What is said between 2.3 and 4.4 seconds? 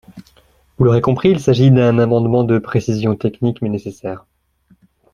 de précision technique, mais nécessaire.